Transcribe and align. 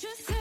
Just 0.00 0.37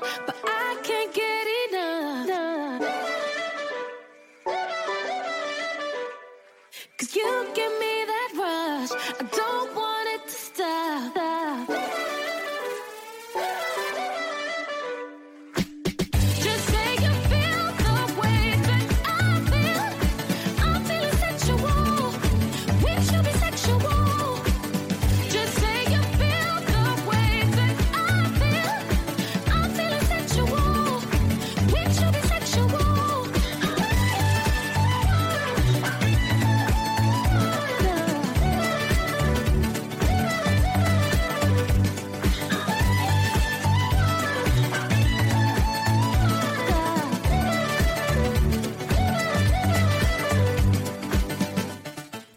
But 0.00 0.33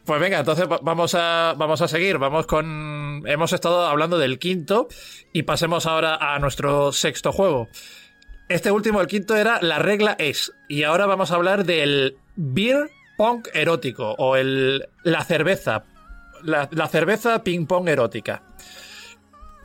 Pues 0.07 0.21
venga, 0.21 0.39
entonces 0.39 0.69
vamos 0.69 1.15
a, 1.15 1.53
vamos 1.57 1.81
a 1.81 1.87
seguir. 1.89 2.17
Vamos 2.17 2.47
con. 2.47 3.23
Hemos 3.25 3.51
estado 3.51 3.85
hablando 3.85 4.17
del 4.17 4.39
quinto 4.39 4.87
y 5.33 5.43
pasemos 5.43 5.85
ahora 5.85 6.15
a 6.15 6.39
nuestro 6.39 6.93
sexto 6.93 7.33
juego. 7.33 7.67
Este 8.47 8.71
último, 8.71 9.01
el 9.01 9.07
quinto, 9.07 9.35
era 9.35 9.61
La 9.61 9.79
regla 9.79 10.15
es. 10.17 10.53
Y 10.69 10.83
ahora 10.83 11.07
vamos 11.07 11.31
a 11.31 11.35
hablar 11.35 11.65
del 11.65 12.15
beer 12.37 12.89
pong 13.17 13.49
erótico 13.53 14.15
o 14.17 14.37
el, 14.37 14.87
la 15.03 15.25
cerveza. 15.25 15.83
La, 16.41 16.69
la 16.71 16.87
cerveza 16.87 17.43
ping 17.43 17.65
pong 17.65 17.89
erótica. 17.89 18.43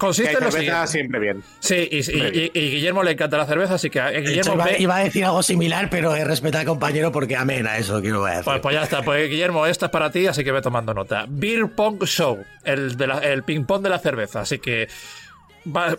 Consiste 0.03 0.33
en 0.33 0.51
cerveza 0.51 0.87
siempre 0.89 1.21
bien. 1.21 1.45
Sí, 1.61 1.89
y, 1.93 2.51
Guillermo 2.51 3.05
le 3.05 3.13
encanta 3.13 3.37
la 3.37 3.47
cerveza, 3.47 3.75
así 3.75 3.89
que 3.89 4.01
Guillermo. 4.21 4.65
Iba, 4.77 4.97
a 4.97 5.05
decir 5.05 5.25
algo 5.25 5.45
similar, 5.45 5.89
pero 5.91 6.13
respeta 6.25 6.59
al 6.59 6.67
compañero 6.67 7.13
porque 7.13 7.37
amena 7.37 7.79
eso, 7.79 8.01
quiero 8.01 8.25
decir. 8.25 8.43
Pues, 8.43 8.61
pues, 8.61 8.75
ya 8.75 8.83
está, 8.83 9.03
pues 9.03 9.31
Guillermo, 9.31 9.65
esta 9.65 9.87
es 9.87 9.93
para 9.93 10.11
ti, 10.11 10.27
así 10.27 10.43
que 10.43 10.51
ve 10.51 10.61
tomando 10.61 10.93
nota. 10.93 11.27
Beer 11.29 11.71
Pong 11.71 12.03
Show, 12.03 12.45
el, 12.65 12.97
de 12.97 13.05
el 13.23 13.45
ping 13.45 13.65
pong 13.65 13.83
de 13.83 13.91
la 13.91 14.01
cerveza, 14.01 14.41
así 14.41 14.59
que 14.59 14.89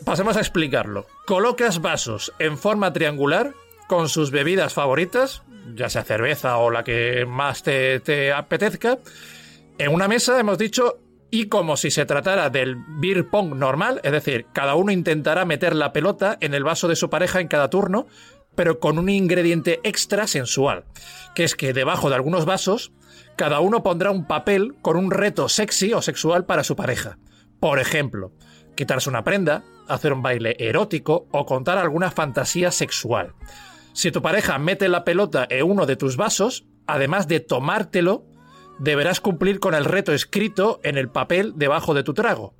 pasemos 0.04 0.36
a 0.36 0.42
explicarlo. 0.42 1.08
Colocas 1.26 1.80
vasos 1.80 2.34
en 2.40 2.58
forma 2.58 2.92
triangular 2.92 3.54
con 3.88 4.10
sus 4.10 4.32
bebidas 4.32 4.74
favoritas, 4.74 5.44
ya 5.76 5.88
sea 5.90 6.04
cerveza 6.04 6.58
o 6.58 6.72
la 6.72 6.84
que 6.84 7.26
más 7.26 7.64
te, 7.64 8.02
te 8.02 8.34
apetezca. 8.34 8.98
En 9.78 9.94
una 9.94 10.10
mesa, 10.10 10.38
hemos 10.42 10.58
dicho, 10.58 11.00
y 11.34 11.48
como 11.48 11.78
si 11.78 11.90
se 11.90 12.06
tratara 12.06 12.52
del 12.52 12.76
beer 12.88 13.28
pong 13.28 13.56
normal, 13.56 14.00
es 14.04 14.12
decir, 14.12 14.46
cada 14.54 14.76
uno 14.76 14.92
intentará 14.92 15.46
meter 15.46 15.76
la 15.76 15.92
pelota 15.92 16.38
en 16.42 16.54
el 16.54 16.64
vaso 16.64 16.88
de 16.88 16.96
su 16.96 17.10
pareja 17.10 17.42
en 17.42 17.48
cada 17.48 17.72
turno, 17.72 18.06
pero 18.54 18.80
con 18.80 19.00
un 19.00 19.10
ingrediente 19.10 19.80
extra 19.84 20.28
sensual, 20.28 20.86
que 21.34 21.44
es 21.44 21.56
que 21.56 21.74
debajo 21.74 22.10
de 22.10 22.16
algunos 22.18 22.46
vasos, 22.46 22.92
cada 23.36 23.62
uno 23.62 23.82
pondrá 23.82 24.12
un 24.12 24.28
papel 24.28 24.76
con 24.84 24.96
un 24.96 25.10
reto 25.10 25.50
sexy 25.50 25.92
o 25.94 26.04
sexual 26.04 26.46
para 26.46 26.64
su 26.64 26.76
pareja. 26.76 27.18
Por 27.60 27.80
ejemplo, 27.80 28.32
quitarse 28.76 29.10
una 29.10 29.24
prenda, 29.24 29.64
hacer 29.88 30.14
un 30.14 30.22
baile 30.22 30.56
erótico 30.60 31.28
o 31.32 31.48
contar 31.48 31.80
alguna 31.80 32.12
fantasía 32.12 32.70
sexual. 32.70 33.34
Si 33.94 34.12
tu 34.12 34.22
pareja 34.22 34.60
mete 34.60 34.88
la 34.88 35.04
pelota 35.04 35.48
en 35.50 35.64
uno 35.64 35.88
de 35.88 35.96
tus 35.96 36.16
vasos, 36.16 36.68
además 36.86 37.28
de 37.28 37.40
tomártelo, 37.40 38.24
deberás 38.80 39.20
cumplir 39.20 39.60
con 39.60 39.74
el 39.74 39.86
reto 39.86 40.14
escrito 40.14 40.80
en 40.84 40.98
el 40.98 41.10
papel 41.10 41.54
debajo 41.56 41.94
de 41.94 42.04
tu 42.04 42.14
trago. 42.14 42.54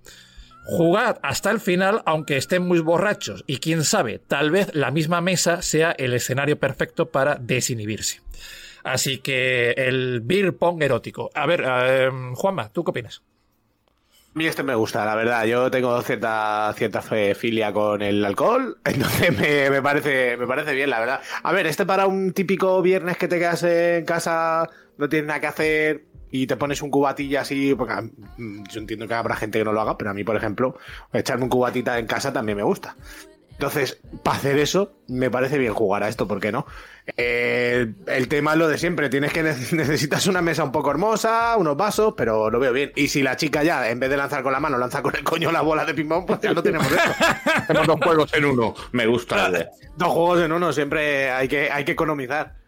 Jugad 0.66 1.20
hasta 1.24 1.52
el 1.52 1.60
final 1.60 2.02
aunque 2.06 2.38
estén 2.38 2.66
muy 2.66 2.80
borrachos 2.80 3.44
y 3.48 3.58
quién 3.58 3.84
sabe, 3.84 4.20
tal 4.20 4.50
vez 4.50 4.74
la 4.74 4.92
misma 4.92 5.20
mesa 5.20 5.62
sea 5.62 5.92
el 5.92 6.14
escenario 6.14 6.58
perfecto 6.58 7.10
para 7.10 7.36
desinhibirse. 7.36 8.22
Así 8.84 9.20
que 9.20 9.72
el 9.72 10.22
beer 10.22 10.56
pong 10.58 10.82
erótico. 10.82 11.30
A 11.34 11.46
ver, 11.46 11.64
eh, 11.66 12.10
Juanma, 12.36 12.70
¿tú 12.70 12.84
qué 12.84 12.92
opinas? 12.92 13.24
A 14.34 14.40
mí 14.40 14.48
este 14.48 14.64
me 14.64 14.74
gusta, 14.74 15.06
la 15.06 15.14
verdad. 15.14 15.46
Yo 15.46 15.70
tengo 15.70 16.02
cierta, 16.02 16.74
cierta 16.76 17.02
filia 17.02 17.72
con 17.72 18.02
el 18.02 18.26
alcohol, 18.26 18.80
entonces 18.86 19.38
me, 19.38 19.70
me, 19.70 19.82
parece, 19.82 20.38
me 20.38 20.48
parece 20.48 20.74
bien, 20.74 20.90
la 20.90 21.00
verdad. 21.00 21.22
A 21.44 21.52
ver, 21.52 21.68
este 21.68 21.86
para 21.86 22.08
un 22.08 22.34
típico 22.34 22.82
viernes 22.82 23.18
que 23.18 23.28
te 23.28 23.38
quedas 23.38 23.62
en 23.64 24.06
casa 24.06 24.68
no 24.98 25.08
tienes 25.08 25.28
nada 25.28 25.40
que 25.40 25.48
hacer 25.48 26.06
y 26.32 26.48
te 26.48 26.58
pones 26.58 26.82
un 26.82 26.90
cubatilla 26.90 27.42
así, 27.42 27.76
porque 27.76 27.94
mm, 28.38 28.64
yo 28.64 28.80
entiendo 28.80 29.08
que 29.08 29.14
habrá 29.14 29.36
gente 29.36 29.60
que 29.60 29.66
no 29.66 29.72
lo 29.72 29.82
haga, 29.82 30.00
pero 30.00 30.10
a 30.10 30.16
mí, 30.16 30.24
por 30.24 30.36
ejemplo, 30.36 30.76
echarme 31.14 31.44
un 31.44 31.50
cubatita 31.50 32.00
en 32.00 32.08
casa 32.08 32.34
también 32.34 32.58
me 32.58 32.64
gusta. 32.64 32.96
Entonces, 33.54 34.00
para 34.24 34.38
hacer 34.38 34.58
eso, 34.58 34.94
me 35.08 35.30
parece 35.30 35.58
bien 35.58 35.74
jugar 35.74 36.04
a 36.04 36.10
esto, 36.10 36.28
¿por 36.28 36.40
qué 36.40 36.52
no? 36.52 36.66
el 37.06 38.28
tema 38.30 38.54
es 38.54 38.58
lo 38.58 38.70
de 38.70 38.78
siempre, 38.78 39.10
tienes 39.10 39.34
que 39.34 39.44
necesitas 39.72 40.26
una 40.28 40.42
mesa 40.42 40.64
un 40.64 40.72
poco 40.72 40.92
hermosa, 40.92 41.58
unos 41.58 41.76
vasos, 41.76 42.14
pero 42.16 42.50
lo 42.50 42.60
veo 42.60 42.72
bien. 42.72 42.92
Y 42.96 43.10
si 43.10 43.22
la 43.22 43.36
chica 43.36 43.64
ya, 43.64 43.90
en 43.90 44.00
vez 44.00 44.10
de 44.10 44.18
lanzar 44.18 44.44
con 44.44 44.54
la 44.54 44.60
mano, 44.60 44.78
lanza 44.78 45.02
con 45.02 45.16
el 45.16 45.24
coño 45.24 45.52
la 45.52 45.62
bola 45.62 45.86
de 45.86 45.94
ping-pong, 45.94 46.26
pues 46.26 46.40
ya 46.42 46.54
no 46.54 46.64
tenemos 46.64 46.88
eso. 46.88 46.98
tenemos 47.68 47.88
dos 47.88 48.00
juegos 48.02 48.34
en 48.34 48.46
uno, 48.46 48.74
me 48.92 49.06
gusta. 49.06 49.52
Dos 49.98 50.10
juegos 50.10 50.42
en 50.42 50.52
uno, 50.52 50.72
siempre 50.72 51.32
hay 51.32 51.48
que, 51.48 51.70
hay 51.70 51.84
que 51.84 51.92
economizar. 51.92 52.64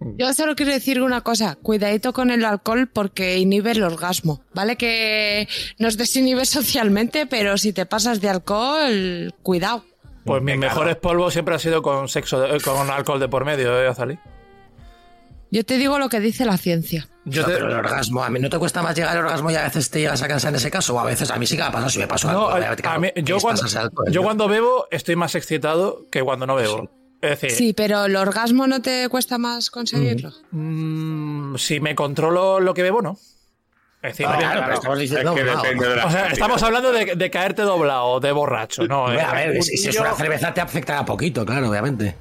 Yo 0.00 0.32
solo 0.34 0.54
quiero 0.54 0.72
decir 0.72 1.00
una 1.00 1.22
cosa, 1.22 1.56
cuidadito 1.56 2.12
con 2.12 2.30
el 2.30 2.44
alcohol 2.44 2.88
porque 2.92 3.38
inhibe 3.38 3.72
el 3.72 3.82
orgasmo, 3.82 4.42
¿vale? 4.52 4.76
Que 4.76 5.48
nos 5.78 5.96
desinhibe 5.96 6.44
socialmente, 6.44 7.26
pero 7.26 7.56
si 7.56 7.72
te 7.72 7.86
pasas 7.86 8.20
de 8.20 8.28
alcohol, 8.28 9.34
cuidado. 9.42 9.84
Pues 10.26 10.42
mis 10.42 10.58
mejores 10.58 10.96
polvos 10.96 11.32
siempre 11.32 11.54
han 11.54 11.60
sido 11.60 11.82
con 11.82 12.08
sexo, 12.08 12.44
con 12.64 12.90
alcohol 12.90 13.20
de 13.20 13.28
por 13.28 13.44
medio, 13.44 13.80
¿eh, 13.80 13.86
Azalí? 13.86 14.18
Yo 15.50 15.64
te 15.64 15.78
digo 15.78 15.98
lo 15.98 16.08
que 16.08 16.18
dice 16.18 16.44
la 16.44 16.58
ciencia. 16.58 17.08
Yo 17.24 17.46
Pero 17.46 17.68
el 17.68 17.74
orgasmo, 17.74 18.24
a 18.24 18.28
mí 18.28 18.40
no 18.40 18.50
te 18.50 18.58
cuesta 18.58 18.82
más 18.82 18.96
llegar 18.96 19.16
al 19.16 19.24
orgasmo 19.24 19.50
y 19.50 19.54
a 19.54 19.62
veces 19.62 19.88
te 19.88 20.00
llegas 20.00 20.20
a 20.22 20.28
cansar 20.28 20.50
en 20.50 20.56
ese 20.56 20.70
caso, 20.70 20.94
o 20.94 20.98
a 20.98 21.04
veces 21.04 21.30
a 21.30 21.38
mí 21.38 21.46
sí 21.46 21.56
que 21.56 21.62
me 21.62 21.70
pasa 21.70 21.88
si 21.88 21.98
me 22.00 22.08
paso 22.08 22.30
no, 22.30 22.50
yo, 23.22 23.38
cuando, 23.38 23.62
yo 24.10 24.22
cuando 24.22 24.48
bebo 24.48 24.88
estoy 24.90 25.16
más 25.16 25.34
excitado 25.34 26.06
que 26.10 26.22
cuando 26.22 26.46
no 26.46 26.56
bebo 26.56 26.90
sí, 27.48 27.72
pero 27.72 28.04
el 28.04 28.16
orgasmo 28.16 28.66
no 28.66 28.82
te 28.82 29.08
cuesta 29.08 29.38
más 29.38 29.70
conseguirlo. 29.70 30.32
Mm, 30.50 31.56
si 31.56 31.80
me 31.80 31.94
controlo 31.94 32.60
lo 32.60 32.74
que 32.74 32.82
bebo, 32.82 33.02
no. 33.02 33.18
Es 34.06 34.16
decir, 34.16 34.26
estamos 34.72 34.98
diciendo 34.98 35.34
estamos 36.30 36.62
hablando 36.62 36.92
de, 36.92 37.30
caerte 37.30 37.62
doblado, 37.62 38.20
de 38.20 38.32
borracho, 38.32 38.86
¿no? 38.86 39.06
A 39.06 39.32
ver, 39.34 39.62
si, 39.62 39.88
es 39.88 39.98
una 39.98 40.14
cerveza 40.14 40.54
te 40.54 40.60
afecta 40.60 40.98
a 40.98 41.04
poquito, 41.04 41.44
claro, 41.44 41.68
obviamente. 41.68 42.14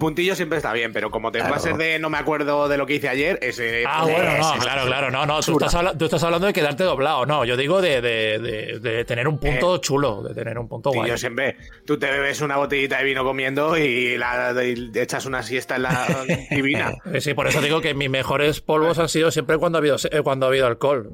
Puntillo 0.00 0.34
siempre 0.34 0.56
está 0.56 0.72
bien, 0.72 0.92
pero 0.92 1.10
como 1.10 1.30
te 1.30 1.40
va 1.40 1.56
a 1.56 1.58
ser 1.60 1.76
de 1.76 1.98
no 1.98 2.10
me 2.10 2.16
acuerdo 2.18 2.68
de 2.68 2.78
lo 2.78 2.86
que 2.86 2.94
hice 2.94 3.08
ayer, 3.08 3.38
ese. 3.42 3.84
Ah, 3.86 4.02
bueno, 4.02 4.38
no, 4.38 4.58
claro, 4.58 4.86
claro, 4.86 5.10
no, 5.10 5.26
no. 5.26 5.40
Tú 5.40 5.58
estás, 5.58 6.24
hablando 6.24 6.46
de 6.46 6.52
quedarte 6.52 6.82
doblado, 6.84 7.26
no. 7.26 7.44
Yo 7.44 7.56
digo 7.56 7.82
de, 7.82 9.04
tener 9.06 9.28
un 9.28 9.38
punto 9.38 9.76
eh, 9.76 9.80
chulo, 9.80 10.22
de 10.22 10.34
tener 10.34 10.58
un 10.58 10.68
punto 10.68 10.90
guay. 10.90 11.10
Yo 11.10 11.18
siempre, 11.18 11.58
tú 11.84 11.98
te 11.98 12.10
bebes 12.10 12.40
una 12.40 12.56
botellita 12.56 12.98
de 12.98 13.04
vino 13.04 13.22
comiendo 13.22 13.76
y, 13.76 14.16
la, 14.16 14.54
echas 14.94 15.26
una 15.26 15.42
siesta 15.42 15.76
en 15.76 15.82
la 15.82 16.24
divina. 16.50 16.94
Sí, 17.20 17.34
por 17.34 17.46
eso 17.46 17.60
digo 17.60 17.82
que 17.82 17.92
mis 17.92 18.08
mejores 18.08 18.62
polvos 18.62 18.98
han 18.98 19.10
sido 19.10 19.30
siempre 19.30 19.58
cuando 19.58 19.76
ha 19.78 19.80
habido, 19.80 19.96
eh, 20.10 20.22
cuando 20.22 20.46
ha 20.46 20.48
habido 20.48 20.66
alcohol. 20.66 21.10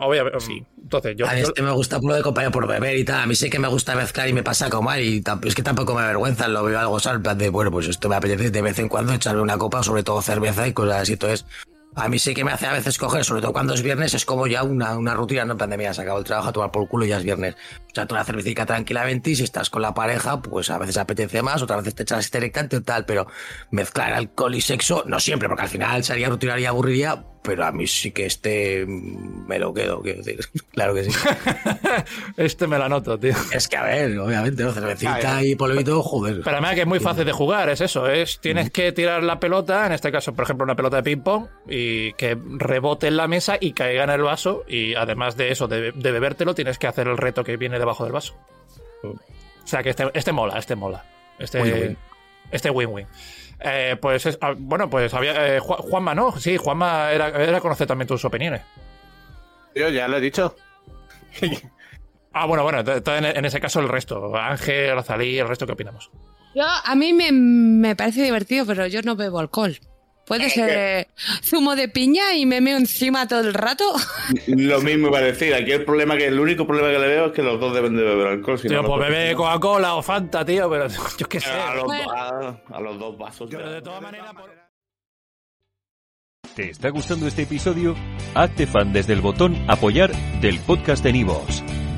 Obviamente, 0.00 0.40
sí. 0.40 0.64
Entonces, 0.82 1.14
yo, 1.16 1.28
a 1.28 1.34
mí 1.34 1.40
este 1.40 1.62
me 1.62 1.70
gusta 1.70 2.00
por 2.00 2.10
lo 2.10 2.16
de 2.16 2.22
compañero 2.22 2.50
por 2.50 2.66
beber 2.66 2.96
y 2.96 3.04
tal. 3.04 3.20
A 3.20 3.26
mí 3.26 3.34
sí 3.34 3.50
que 3.50 3.58
me 3.58 3.68
gusta 3.68 3.94
mezclar 3.94 4.28
y 4.28 4.32
me 4.32 4.42
pasa 4.42 4.70
como 4.70 4.84
mal. 4.84 5.00
Y 5.00 5.22
es 5.44 5.54
que 5.54 5.62
tampoco 5.62 5.94
me 5.94 6.02
avergüenza, 6.02 6.48
lo 6.48 6.64
veo 6.64 6.78
algo 6.78 6.98
sal, 6.98 7.20
plan 7.22 7.38
de, 7.38 7.50
bueno, 7.50 7.70
pues 7.70 7.86
esto 7.86 8.08
me 8.08 8.16
apetece 8.16 8.50
de 8.50 8.62
vez 8.62 8.78
en 8.78 8.88
cuando 8.88 9.12
echarle 9.12 9.42
una 9.42 9.58
copa, 9.58 9.82
sobre 9.82 10.02
todo 10.02 10.20
cerveza 10.22 10.66
y 10.66 10.72
cosas 10.72 11.02
así. 11.02 11.12
Entonces, 11.12 11.44
A 11.96 12.08
mí 12.08 12.20
sí 12.20 12.34
que 12.34 12.44
me 12.44 12.52
hace 12.52 12.66
a 12.66 12.72
veces 12.72 12.98
coger, 12.98 13.24
sobre 13.24 13.40
todo 13.40 13.52
cuando 13.52 13.74
es 13.74 13.82
viernes, 13.82 14.14
es 14.14 14.24
como 14.24 14.46
ya 14.46 14.62
una, 14.62 14.96
una 14.96 15.14
rutina, 15.14 15.44
no 15.44 15.52
en 15.52 15.58
plan 15.58 15.70
de 15.70 15.76
mira, 15.76 15.92
se 15.92 16.02
acabó 16.02 16.20
el 16.20 16.24
trabajo 16.24 16.48
a 16.48 16.52
tomar 16.52 16.70
por 16.70 16.86
culo 16.88 17.04
y 17.04 17.08
ya 17.08 17.16
es 17.16 17.24
viernes. 17.24 17.56
O 17.90 17.94
sea, 17.94 18.06
tú 18.06 18.14
una 18.14 18.22
cervecita 18.24 18.64
tranquilamente 18.64 19.30
y 19.30 19.36
si 19.36 19.42
estás 19.42 19.70
con 19.70 19.82
la 19.82 19.92
pareja, 19.92 20.40
pues 20.40 20.70
a 20.70 20.78
veces 20.78 20.96
apetece 20.98 21.42
más, 21.42 21.62
otras 21.62 21.80
veces 21.80 21.96
te 21.96 22.04
echas 22.04 22.24
histéricamente 22.24 22.76
y 22.76 22.80
tal, 22.82 23.06
pero 23.06 23.26
mezclar 23.72 24.12
alcohol 24.12 24.54
y 24.54 24.60
sexo, 24.60 25.02
no 25.06 25.18
siempre, 25.18 25.48
porque 25.48 25.62
al 25.64 25.68
final 25.68 26.04
sería 26.04 26.28
rutinaria 26.28 26.62
y 26.62 26.66
aburriría, 26.66 27.24
pero 27.42 27.64
a 27.64 27.72
mí 27.72 27.86
sí 27.86 28.10
que 28.10 28.26
este 28.26 28.84
me 28.86 29.58
lo 29.58 29.72
quedo, 29.72 30.02
quiero 30.02 30.22
decir. 30.22 30.40
claro 30.72 30.94
que 30.94 31.04
sí. 31.04 31.10
Este 32.36 32.66
me 32.66 32.78
la 32.78 32.88
noto, 32.88 33.18
tío. 33.18 33.34
es 33.52 33.68
que 33.68 33.76
a 33.76 33.82
ver, 33.84 34.18
obviamente, 34.18 34.62
¿no? 34.62 34.72
cervecita 34.72 35.42
y 35.42 35.54
polvito, 35.54 36.02
joder. 36.02 36.40
Pero 36.42 36.56
además 36.56 36.74
que 36.74 36.82
es 36.82 36.86
muy 36.86 37.00
fácil 37.00 37.24
de 37.24 37.32
jugar, 37.32 37.68
es 37.68 37.80
eso, 37.80 38.08
es 38.08 38.40
tienes 38.40 38.70
que 38.70 38.92
tirar 38.92 39.22
la 39.22 39.40
pelota, 39.40 39.86
en 39.86 39.92
este 39.92 40.10
caso, 40.12 40.34
por 40.34 40.44
ejemplo, 40.44 40.64
una 40.64 40.76
pelota 40.76 40.96
de 40.96 41.02
ping 41.02 41.22
pong, 41.22 41.46
y 41.68 42.12
que 42.14 42.38
rebote 42.56 43.08
en 43.08 43.16
la 43.16 43.28
mesa 43.28 43.56
y 43.60 43.72
caiga 43.72 44.04
en 44.04 44.10
el 44.10 44.22
vaso, 44.22 44.64
y 44.68 44.94
además 44.94 45.36
de 45.36 45.50
eso, 45.50 45.68
de, 45.68 45.92
de 45.92 46.12
bebértelo, 46.12 46.54
tienes 46.54 46.78
que 46.78 46.86
hacer 46.86 47.08
el 47.08 47.18
reto 47.18 47.44
que 47.44 47.56
viene 47.56 47.78
debajo 47.78 48.04
del 48.04 48.12
vaso. 48.12 48.34
O 49.02 49.16
sea 49.64 49.82
que 49.82 49.90
este, 49.90 50.10
este 50.14 50.32
mola, 50.32 50.58
este 50.58 50.76
mola. 50.76 51.04
Este 51.38 51.60
Win-win. 51.62 51.96
este 52.50 52.70
win-win. 52.70 53.06
Eh, 53.62 53.96
pues 54.00 54.24
es- 54.26 54.38
ah, 54.40 54.54
bueno, 54.56 54.88
pues 54.88 55.12
había 55.14 55.56
eh, 55.56 55.60
Ju- 55.60 55.76
Juanma, 55.78 56.14
¿no? 56.14 56.32
Sí, 56.38 56.56
Juanma 56.56 57.12
era, 57.12 57.28
era 57.28 57.60
conocer 57.60 57.86
también 57.86 58.08
tus 58.08 58.24
opiniones. 58.24 58.62
Yo 59.74 59.88
ya 59.90 60.08
lo 60.08 60.16
he 60.16 60.20
dicho. 60.20 60.56
Ah, 62.32 62.46
bueno, 62.46 62.62
bueno, 62.62 62.78
entonces 62.78 63.34
en, 63.36 63.44
ese 63.44 63.58
caso 63.60 63.80
el 63.80 63.88
resto. 63.88 64.36
Ángel, 64.36 64.94
Razalí, 64.94 65.36
el 65.40 65.48
resto, 65.48 65.66
¿qué 65.66 65.72
opinamos? 65.72 66.12
Yo, 66.54 66.62
a 66.64 66.94
mí 66.94 67.12
me, 67.12 67.32
me 67.32 67.96
parece 67.96 68.22
divertido, 68.22 68.64
pero 68.66 68.86
yo 68.86 69.02
no 69.02 69.16
bebo 69.16 69.40
alcohol. 69.40 69.76
Puede 70.30 70.48
ser 70.48 70.70
eh, 70.70 71.08
zumo 71.42 71.74
de 71.74 71.88
piña 71.88 72.34
y 72.36 72.46
me 72.46 72.60
meo 72.60 72.76
encima 72.76 73.26
todo 73.26 73.40
el 73.40 73.52
rato. 73.52 73.84
Lo 74.46 74.80
mismo 74.80 75.08
iba 75.08 75.18
a 75.18 75.22
decir. 75.22 75.52
Aquí 75.52 75.72
el 75.72 75.84
problema 75.84 76.16
que 76.16 76.26
el 76.28 76.38
único 76.38 76.64
problema 76.68 76.88
que 76.92 77.00
le 77.00 77.08
veo 77.08 77.26
es 77.26 77.32
que 77.32 77.42
los 77.42 77.58
dos 77.58 77.74
deben 77.74 77.96
de 77.96 78.04
beber 78.04 78.28
alcohol. 78.28 78.56
Si 78.56 78.68
Tío, 78.68 78.80
no, 78.80 78.86
pues 78.88 79.10
bebe 79.10 79.34
Coca-Cola 79.34 79.96
o 79.96 80.02
Fanta, 80.02 80.44
tío, 80.44 80.70
pero 80.70 80.86
yo 81.18 81.28
qué 81.28 81.40
sé. 81.40 81.50
a, 81.50 81.74
los, 81.74 81.82
Bueno. 81.84 82.12
a, 82.12 82.60
a 82.70 82.80
los 82.80 82.96
dos 82.96 83.18
vasos. 83.18 83.48
Pero 83.50 83.72
de 83.72 83.82
todas 83.82 84.00
maneras, 84.00 84.32
por- 84.32 84.60
¿Te 86.54 86.70
está 86.70 86.90
gustando 86.90 87.26
este 87.26 87.42
episodio? 87.42 87.96
Hazte 88.36 88.68
fan 88.68 88.92
desde 88.92 89.14
el 89.14 89.20
botón 89.22 89.56
Apoyar 89.68 90.12
del 90.40 90.60
podcast 90.60 91.02
de 91.02 91.12
Nivos. 91.12 91.64